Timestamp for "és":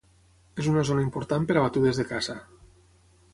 0.63-0.69